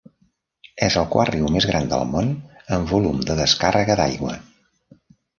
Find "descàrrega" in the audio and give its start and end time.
3.41-3.99